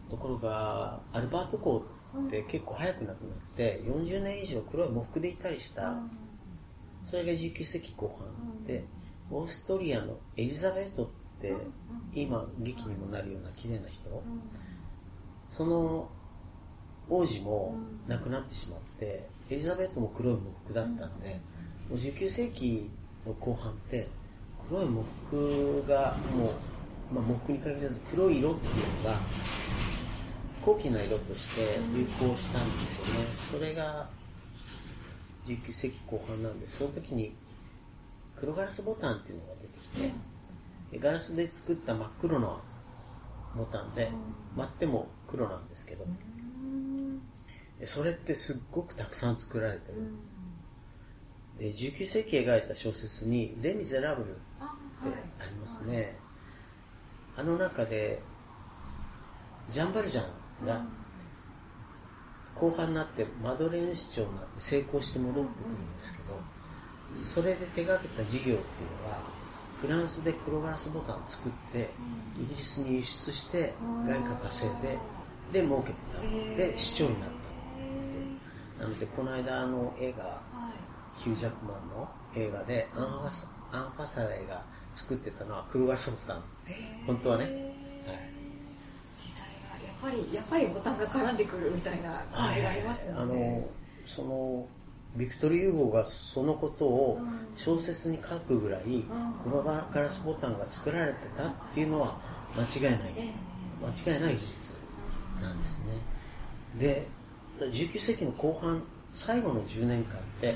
[0.10, 1.82] ところが、アルバート公っ
[2.20, 5.96] って結構早く亡くなって40年以上黒い喪服でいたりした
[7.06, 8.84] それが19世紀後半で
[9.30, 11.08] オーストリアのエリザベートっ
[11.42, 11.56] て
[12.14, 14.22] 今劇にもなるような綺麗な人。
[15.50, 16.10] その
[17.10, 17.76] 王子も
[18.08, 21.40] 亡くなってしまってエリザベートも黒い喪服だったんで
[21.92, 22.90] 19世紀
[23.26, 24.08] の後半って
[24.70, 26.54] 黒い喪服がも
[27.12, 29.20] う、まあ、喪服に限らず黒い色っていうのが
[30.64, 33.12] 高貴な色として流行したんですよね。
[33.52, 34.08] それが
[35.46, 37.34] 19世紀後半なんで、その時に
[38.40, 40.12] 黒ガラスボタンっていうのが出てきて、
[41.00, 42.60] ガラスで作った真っ黒な
[43.58, 44.12] ボタンで、
[44.56, 46.06] 割っても黒なんですけど、
[47.86, 50.14] それってすっごくたくさん作られてる。
[51.62, 56.18] で19世紀描いた小説に「レ・ミゼラブル」ってありますね。
[57.38, 58.20] あの中で、
[59.70, 60.26] ジャンバルジャ
[60.64, 60.84] ンが
[62.56, 66.40] 後半になってマドレーヌ市長になって成功して戻ってくるんですけど、
[67.16, 68.58] それで手がけた事業っていうの
[69.12, 69.22] は、
[69.80, 71.92] フランスで黒ガラスボタンを作って、
[72.40, 73.76] イギリスに輸出して
[74.08, 74.98] 外貨稼いで、
[75.54, 76.22] で儲けてた。
[76.58, 77.30] で、市長になっ
[78.78, 78.84] た。
[78.84, 80.42] なので、この間あの映画、
[81.16, 86.44] ヒュージャックマンの映画で、アンファサアンファサレが作ってたのは黒ガラスボタン。
[87.08, 87.44] 本当はね。
[87.46, 87.54] はい。
[89.16, 89.42] 時代
[89.80, 93.68] がやっぱりやっぱりボタンが絡んでくるみたいな感じがありますね、あの
[94.06, 94.68] その
[95.16, 97.20] ビクトル・ユーゴーがそのことを
[97.56, 99.04] 小説に書くぐらい
[99.44, 102.18] 黒ガラスボタンが作られてたっていうのは
[102.56, 103.14] 間違いない。
[104.06, 104.76] 間違いない事実
[105.42, 105.86] なんですね。
[106.80, 107.08] で
[107.60, 110.56] 19世紀の後半最後の10年間って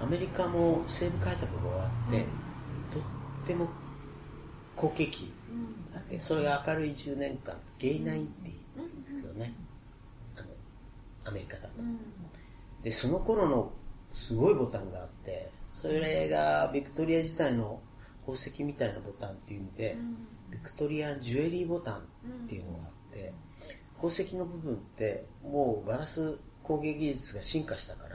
[0.00, 2.18] アメリカも西部開拓が終わって
[2.90, 3.02] とっ
[3.46, 3.68] ても
[4.76, 5.32] 好景気。
[6.10, 9.54] でそれが明るい10年間 Gay Nineties って言うんですけどね
[10.36, 10.46] あの
[11.24, 11.70] アメリカだと、
[12.82, 13.72] でその頃の
[14.12, 17.80] すごいボタンがあってそれがビクトリア時代の
[18.26, 19.96] 宝石みたいなボタンっていう意味で、
[20.50, 22.00] ビクトリアンジュエリーボタンっ
[22.48, 23.32] ていうのがあって、
[23.96, 28.13] 宝石の部分ってもうガラス工芸技術が進化したから、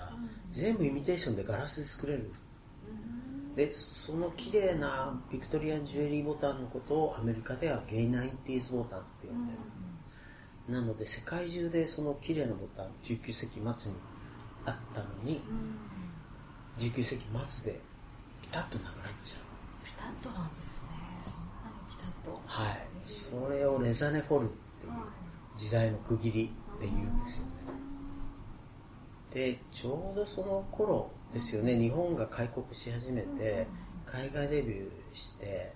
[0.51, 2.32] 全部イミテーションでガラスで作れる。
[3.55, 9.60] でその綺麗なビクトリアンジュエリーボタンのことをアメリカではゲイナインティーズボタンって呼んでる、
[10.79, 13.97] なので世界中でその綺麗なボタン19世紀末に
[14.65, 15.41] あったのに、
[16.77, 17.79] 19世紀末で
[18.41, 19.86] ピタッとなくなっちゃう。
[19.86, 20.89] ピタッとなんですね。
[21.23, 22.41] そんなにピタッと。
[22.45, 22.88] はい。
[23.03, 24.93] それをレザネフォルっていう
[25.58, 27.45] 時代の区切りで言うんですよ。
[27.45, 27.58] ね
[29.33, 31.77] でちょうどその頃ですよね。
[31.77, 33.67] 日本が開国し始めて
[34.05, 35.73] 海外デビューして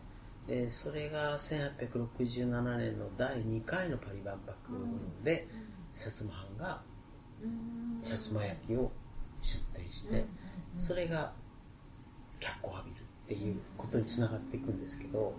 [0.48, 4.56] でそれが1867年の第2回のパリ万博
[5.24, 5.48] で
[5.94, 6.82] 薩摩藩が
[8.02, 8.92] 薩摩焼を
[9.42, 10.26] 出展して
[10.78, 11.32] それが
[12.40, 15.34] 脚光を浴びるっていうことにつながっていくんですけど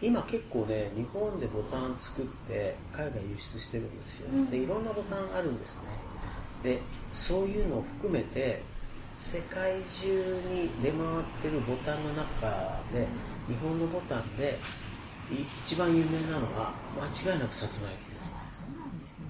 [0.00, 4.28] 今結構ね日本でボタン作って海外輸出してるんですよ。
[4.50, 5.88] でいろんなボタンあるんですね
[6.64, 6.80] で
[7.12, 8.62] そういうのを含めて
[9.20, 13.06] 世界中に出回ってるボタンの中で
[13.46, 14.58] 日本のボタンで
[15.30, 18.34] い一番有名なのは間違いなく薩摩焼です。
[18.34, 19.26] あそうなんですね。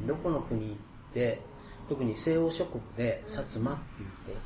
[0.00, 0.06] うん。
[0.06, 0.76] どこの国行っ
[1.12, 1.40] て
[1.88, 4.40] 特に西欧諸国で薩摩っていうと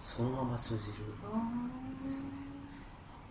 [0.00, 2.26] そのまま通じるあですね。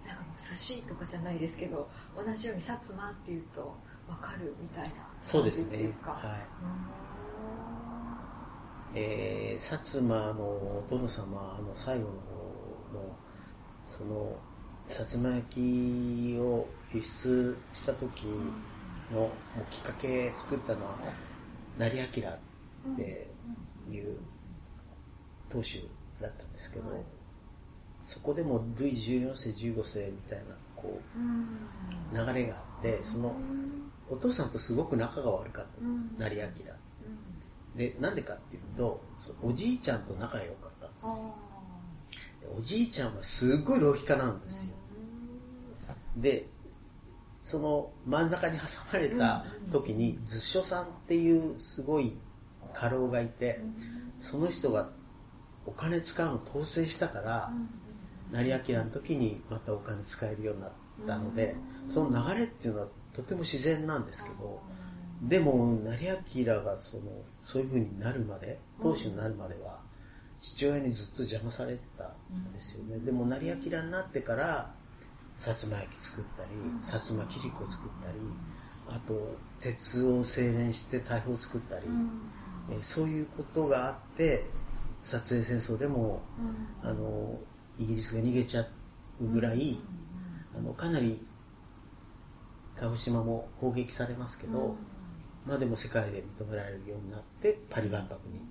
[0.06, 3.76] ーなんかもう寿司とかじゃないですけど同じように薩摩っていうと
[4.08, 6.12] 分かるみたいなそうですね感じっていうか。
[6.12, 6.26] はい
[8.94, 12.14] えー、薩摩のお殿様の最後の方
[12.94, 13.16] の
[13.86, 14.36] その
[14.88, 18.26] 薩摩焼を輸出した時
[19.12, 19.30] の
[19.70, 20.98] きっかけ作ったのは
[21.78, 23.28] 成明って
[23.92, 24.18] いう
[25.50, 25.88] 当主
[26.22, 26.86] だったんですけど、
[28.04, 30.46] そこでもルイ14世15世みたいな
[30.76, 33.36] こう流れがあってその
[34.10, 35.66] お父さんとすごく仲が悪かっ
[36.20, 36.42] た、成明
[37.76, 39.02] でなんでかっていうと
[39.42, 41.06] おじいちゃんと仲が良かったんです。
[41.06, 41.36] あよ
[42.42, 44.74] でおじいちゃんはすごい浪費家なんですよ、
[46.18, 46.48] で
[47.44, 52.14] その真ん中に挟まれた時に図書さんっていうすごい
[52.74, 53.62] 家老がいて
[54.20, 54.90] その人が
[55.66, 57.52] お金使うの統制したから
[58.32, 60.72] 成明の時にまたお金使えるようになっ
[61.08, 61.56] たので
[61.88, 64.62] その流れっていうのはとても自然なんですけど
[65.22, 67.04] でも成明がその
[67.44, 69.80] そういう風になるまで当主になるまでは
[70.40, 73.00] 父親にずっと邪魔されてたんですよね。
[73.00, 74.74] でも成明になってから
[75.38, 76.50] 薩摩焼き作ったり
[76.82, 78.20] 薩摩切子作ったり
[78.88, 81.86] あと鉄を精錬して大砲を作ったり、
[82.72, 84.46] えーそういうことがあって
[85.02, 86.22] 撮影戦争でも
[86.82, 87.40] あの
[87.78, 88.62] イギリスが逃げちゃ
[89.22, 89.80] うぐらい、
[90.58, 91.24] あのかなり
[92.76, 94.76] 鹿児島も砲撃されますけど、
[95.46, 98.42] まあでも世界で認められるようになってパリ万博に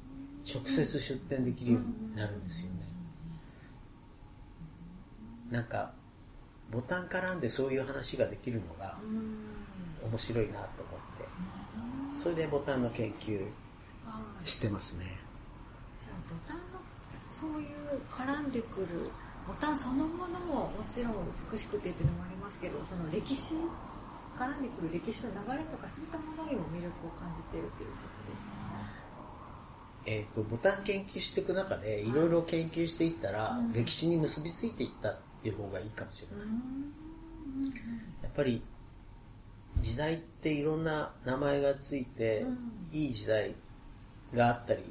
[0.48, 2.80] 直接出展できるようになるんですよね。
[5.50, 5.92] なんか
[6.70, 8.96] ボタン絡んでそういう話ができるのが
[10.02, 13.46] 面白いなと思ってそれでボタンの研究
[14.44, 15.04] してますね。
[16.28, 16.62] ボタンの
[17.30, 19.10] そういう絡んでくる
[19.46, 21.14] ボタンそのものももちろん
[21.50, 23.54] 美しくてっていうのもありますけどその歴史
[24.38, 28.54] 絡んでくる歴史の流れとかそういったものにも魅力を感じているということですか
[30.06, 32.12] えー、とボタン研究していく中でい。
[32.12, 33.72] ろいろ研究していったら、うん。
[33.72, 36.46] 歴史に結びついていったっていう方がいいかもしれない、
[38.22, 38.62] やっぱり
[39.80, 42.58] 時代っていろんな名前がついて、うん。
[42.92, 43.54] いい時代
[44.34, 44.82] があったり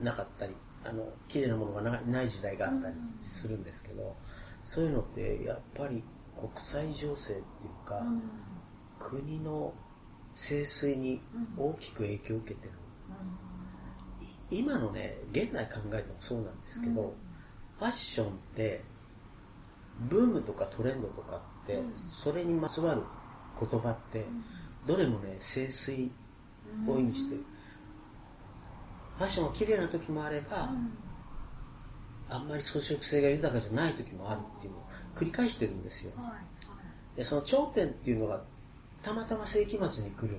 [0.00, 4.16] なかったりあの綺麗なものがなない時代があったりするんですけど、
[4.64, 6.02] そういうのってやっぱり
[6.36, 8.02] 国際情勢っていうか、
[8.98, 9.74] 国の
[10.34, 11.20] 盛衰に
[11.56, 12.72] 大きく影響を受けてる、
[14.50, 17.12] い今のね現代考えてもそうなんですけど、うん。
[17.78, 18.82] ファッションって
[20.08, 21.94] ブームとかトレンドとかって、うん。
[21.94, 23.02] それにまつわる
[23.60, 24.24] 言葉って、
[24.86, 26.10] どれもね盛衰
[26.86, 27.44] を意味してる、
[29.16, 30.70] ファッションが綺麗な時もあれば、
[32.30, 36.12] あんまり装飾性が豊かじゃない時もあるっていうのを繰り返してるんですよ。
[36.16, 36.26] はい。
[36.26, 37.16] はい。
[37.16, 38.42] でその頂点っていうのが
[39.08, 40.38] たまたま世紀末に来る。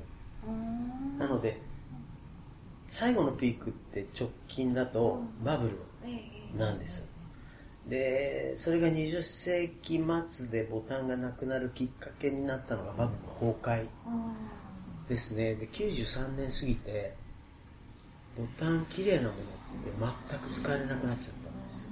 [1.17, 1.59] なので
[2.87, 5.77] 最後のピークって直近だとバブル
[6.55, 7.07] なんです。
[7.87, 13.87] でそれが20世紀末でボタンがなくなるきっかけになったのがバブルの崩壊
[15.09, 15.55] ですね。
[15.55, 17.15] で93年過ぎて
[18.37, 19.35] ボタン綺麗なものっ
[19.83, 19.91] て
[20.29, 21.89] 全く使えなくなっちゃったんですよ。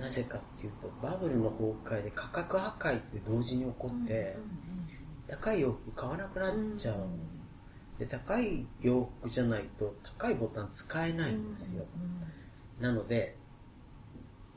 [0.00, 4.36] なぜかっていうとバブルの崩壊で価格破壊って同時に起こって
[5.32, 6.96] 高い洋服買わなくなっちゃう
[7.98, 11.84] で高い洋服じゃないと高いボタン使えないんですよ。
[12.80, 13.36] なので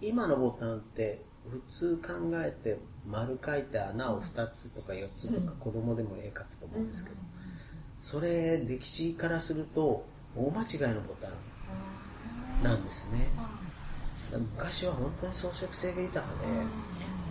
[0.01, 7.15] 今のボタンって普通考えて丸書いて穴を2つとか4つとか子供でも絵描くと思うんですけど
[8.01, 13.29] それ歴史からすると大間違いのボタンなんですね。
[14.31, 16.47] 昔は本当に装飾性が豊かで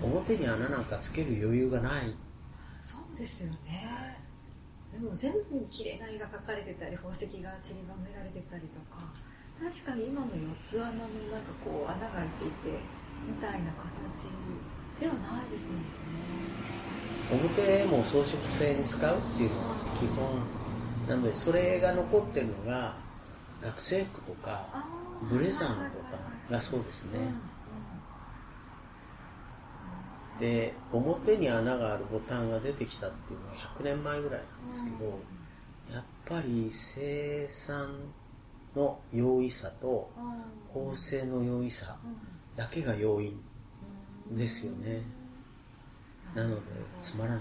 [0.02, 2.14] 表に穴なんかつける余裕がない
[3.16, 4.18] ですよね。
[4.92, 9.10] でも全部に綺麗な絵が描かれてたり宝石が散りばめられてたりとか
[9.58, 12.78] 確かに今の四つ穴のなんかこう穴が開いていて
[13.26, 14.30] みたいな形
[15.00, 15.84] ではないですもんね。
[17.32, 20.42] 表も装飾性に使うっていうのが基本
[21.08, 22.94] なのでそれが残ってるのが
[23.62, 24.86] 学生服とか
[25.28, 26.18] ブレザーのボタ
[26.50, 27.18] ンがそうですね
[30.40, 35.18] で表に穴があるボタンが出てきたっていうのは100年前ぐらいなんですけど
[35.92, 37.88] やっぱり生産
[38.74, 40.10] の容易さと
[40.72, 41.96] 縫製の容易さ
[42.56, 43.40] だけが要因
[44.30, 45.02] ですよね。
[46.34, 46.62] なので
[47.00, 47.40] つまらな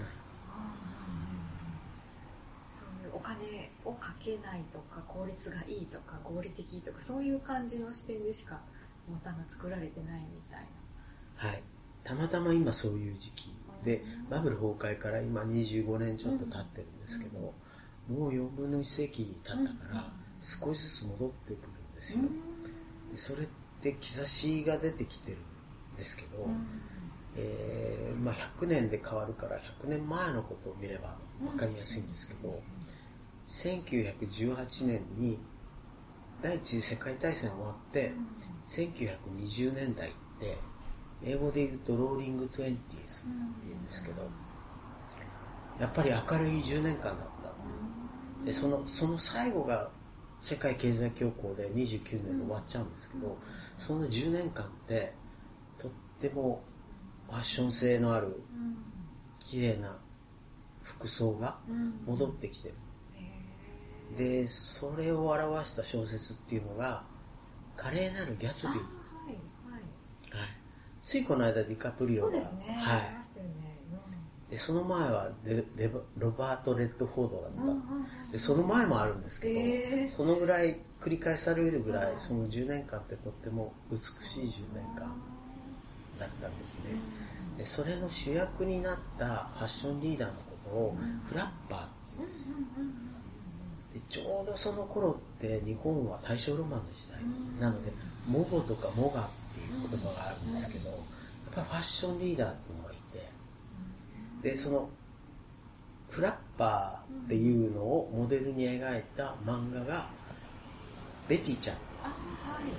[2.70, 8.60] そういうお金をかけないとか効率がいいとか合理的とかそういう感じの視点でしか
[9.08, 10.66] ボタンが作られてないみたい
[11.36, 11.62] はい
[12.04, 13.50] たまたま今そういう時期
[13.84, 17.54] でバブル崩壊から今25年ちょっと経ってるんですけど、も
[18.28, 22.24] う4分の1世紀経ったから少しずつ戻ってくるんですよ、
[23.12, 23.46] でそれっ
[23.80, 25.38] て兆しが出てきてる
[25.94, 26.46] んですけど、
[27.36, 32.62] えーまあ、100年で変わるから100年前のことを見れば分かりやすいんですけど、
[33.46, 35.38] 1918年に
[36.42, 38.12] 第一次世界大戦終わって、
[38.68, 40.58] 1920年代って
[41.24, 43.28] 英語で言うと Roaring Twenties って
[43.66, 44.22] 言うんですけど
[45.80, 47.24] やっぱり明るい10年間だった。
[48.44, 49.90] でそのその最後が
[50.40, 53.38] 世界経済恐慌で29年で終わっちゃうんですけど、
[53.78, 55.14] その10年間って
[55.78, 56.62] とっても
[57.28, 58.42] ファッション性のある
[59.38, 59.96] 綺麗な
[60.82, 61.56] 服装が
[62.04, 62.74] 戻ってきてる、
[64.18, 67.02] でそれを表した小説っていうのが
[67.74, 68.76] 「華麗なるギャツビー」
[71.04, 73.02] ついこの間ディカプリオがそうですね、はい、
[74.50, 77.48] でその前はレレバロバート・レッドフォードだ。
[77.48, 77.78] った、うんうんう
[78.28, 78.30] ん。
[78.32, 80.10] でその前もあるんですけど、へー。
[80.10, 85.12] そのぐらい繰り返されるぐらいその10年間ってとっても美しい10年間
[86.18, 86.82] だったんですね。
[87.58, 90.96] でそれの主役になったファッションリーダーのことを
[91.28, 91.88] フラッパーっ
[93.92, 97.20] てでちょうどその頃って日本は大正ロマンの時代
[97.60, 97.92] なので
[98.26, 100.98] モゴとかモガっていう言葉があるんですけどやっ
[101.54, 104.88] ぱりファッションリーダーっていうのがいてでその
[106.08, 110.06] フラッパーっていうのをモデルに描いた漫画が
[111.28, 111.76] ベティちゃん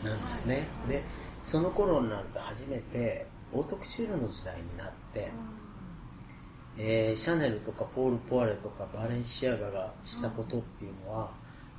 [0.06, 1.04] なんですねで
[1.44, 5.32] その頃になると初めてオートクチュールの時代になって、
[6.78, 11.32] えーシャネルとかポール・ポワレとかバレンシアガがしたことっていうのは、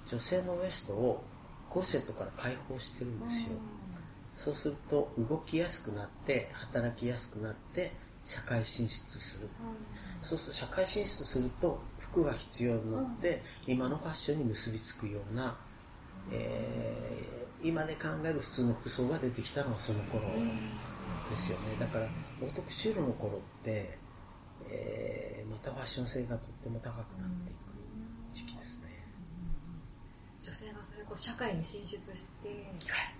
[0.07, 1.23] 女性のウエストを
[1.69, 3.59] コルセットから解放してるんですよ。
[4.37, 7.93] そうすると動きやすくなって、働きやすくなって、
[8.25, 9.49] 社会進出する。
[10.21, 15.57] そうすると社会進出すると服が必要になって、今のファッションに結びつくような、
[16.33, 20.23] えー今で考える普通の服装が出てきたのはその頃
[21.31, 21.75] ですよね。
[21.81, 22.07] だから、
[22.41, 23.99] オートクチュールの頃って、
[24.69, 27.66] えーまたファッション性がとっても高くなっていく
[30.57, 32.73] 性がそれこう社会に進出して、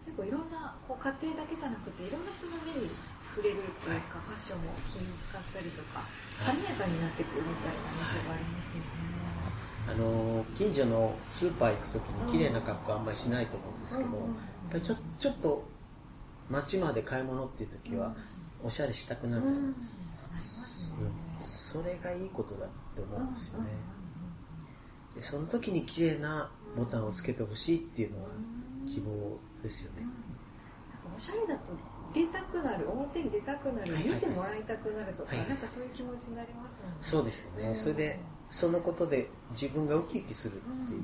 [0.09, 2.89] 結構いろんなこう家庭だけじゃなくていろんな人の目に
[3.37, 6.09] 触れるっていうか、ファッションも気に使ったりとか、
[6.41, 6.65] 華はい。
[6.65, 8.89] やかになってくるみたいな印象がありますよね。
[9.87, 14.15] あのー近所のスーパー行くときに綺麗な格好あんまりしないと思うんですけど、うん。
[14.15, 14.27] やっ
[14.73, 15.65] ぱりちょちょっと
[16.49, 18.15] 街まで買い物っていう時は
[18.65, 19.63] おしゃれしたくなるじゃない
[20.41, 20.99] ですか。
[21.41, 23.69] それがいいことだって思うんですよね。
[25.15, 28.27] でその時に綺麗なボタンをつけてほしいっていうのが
[28.87, 30.03] 希望ですよね。
[30.03, 31.73] なんかおしゃれだと
[32.15, 36.97] 出たくなる、表に出たくなる、はいはいはい見てもらいたくなるとか、はいはいなんかそういう気持ちになりますもんね。
[37.01, 37.75] そうですよね。
[37.75, 41.03] それで、そのことで自分がウキウキするっていう。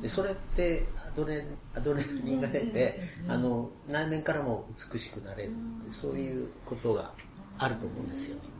[0.00, 1.44] でそれってアドレ
[1.74, 5.52] アドレナリンが出て、あの内面からも美しくなれる
[5.90, 7.12] そういうことが
[7.58, 8.55] あると思うんですよね。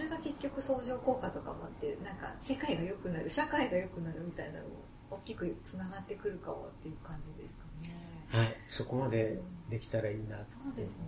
[0.00, 4.70] それが結局相乗効果とかもあって、なんか世界が良くなる、社会が良くなるみたいなのも
[5.10, 7.94] 大きくつながってくるかもっていう感じですかね。
[8.28, 9.38] はい、そこまで
[9.68, 11.04] できたらいいなってそうですね。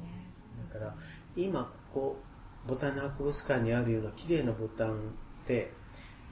[0.71, 0.95] だから
[1.37, 2.17] 今ここ
[2.67, 5.01] ボタンの博物館にあるような綺麗なボタンっ
[5.47, 5.73] て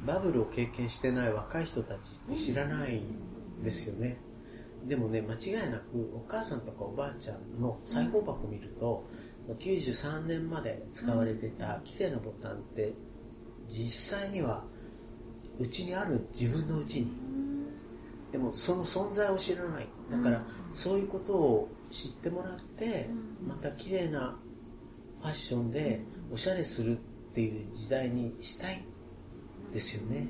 [0.05, 4.19] バブルを経験してない若い人たちって知らないんですよね。
[4.85, 9.05] でもね、間違いなくお母さんとかおばあちゃんの裁縫箱見ると、
[9.49, 12.93] 93年まで使われてた綺麗なボタンって
[13.69, 14.65] 実際には
[15.59, 17.11] うちにある自分のうちに。
[18.33, 19.89] でもその存在を知らない。
[20.11, 23.09] だからそういうことを知ってもらって
[23.47, 24.37] また綺麗な
[25.21, 26.01] ファッションで
[26.33, 27.01] おしゃれするっ
[27.35, 28.85] ていう時代にしたい。
[29.73, 30.29] ですよね。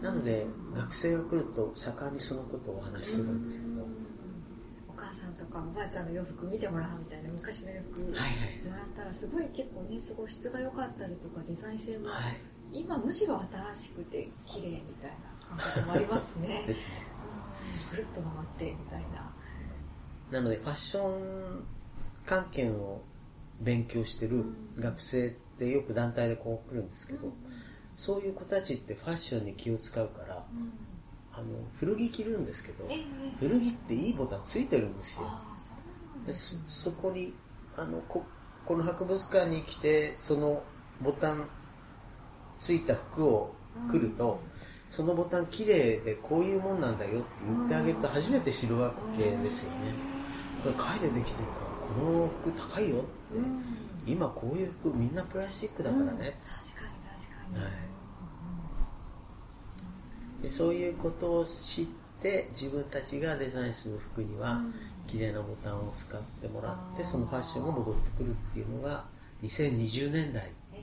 [0.00, 3.86] なので学生が来ると盛んにそのことをお話しするんですけど
[5.52, 12.40] かおばあちゃんの洋服見てもらうみたいな昔の洋服もらったらすごい結構ねすごい質が良かったりとかデザイン性も、はい。
[12.72, 13.40] 今むしろ
[13.74, 15.10] 新しくて綺麗みたい
[15.50, 16.64] な感覚もありますしね。
[16.66, 17.06] ですね。
[17.90, 17.96] うん。
[17.96, 19.32] ぐるっと回ってみたいな。
[20.30, 21.64] なのでファッション
[22.24, 23.02] 関係を
[23.60, 24.44] 勉強してる
[24.76, 27.32] 学生ってよく団体でこう来るんですけど、
[27.96, 30.44] そういう子たちってファッションに気を使うから、
[31.34, 33.04] あの古着着るんですけどええ。
[33.40, 35.26] 古着っていいボタンついてるんですよ。
[36.26, 37.32] でそそこに
[37.76, 38.24] あのこ
[38.64, 40.62] この博物館に来てその
[41.00, 41.48] ボタン
[42.58, 43.54] ついた服を
[43.90, 44.38] 来ると、
[44.88, 49.94] そのボタン綺麗でこういうもんなんだよって言ってあげると初めて知るわけですよね、
[50.62, 51.54] これ貝でできてるか
[51.98, 53.06] らこの服高いよって、
[53.36, 53.64] うん。
[54.06, 57.91] 今こういう服みんなプラスチックだからね、確かに確かに、はい
[60.42, 61.86] でそういうことを知っ
[62.20, 64.60] て自分たちがデザインする服には
[65.06, 69.04] 綺麗なボタンを使ってもらってそのファッションが戻ってくるっていうのが
[69.42, 70.76] 2020年代、え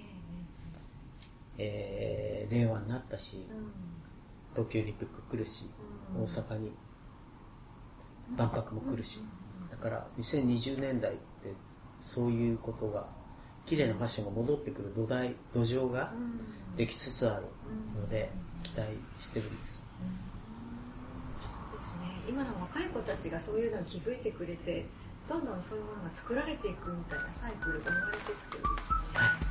[1.58, 3.46] ええー令和になったし
[4.54, 5.70] 東京オリンピック来るし
[6.16, 6.24] うん。
[6.24, 6.72] 大阪に
[8.36, 9.22] 万博も来るし。
[9.70, 11.54] だから2020年代って
[12.02, 13.06] そういうことが
[13.66, 16.76] 綺麗なファッションが戻ってくる土台土壌がうん。
[16.76, 17.44] できつつある
[18.00, 18.32] ので
[18.64, 19.82] 期待してるんです。
[21.40, 22.22] そうですね。
[22.30, 24.86] 今の若い子たちがそういうのに気づいてくれて
[25.28, 28.90] どんどんそういうものが作られていくみたいなサイクルが生まれてきてるんです
[29.46, 29.49] ね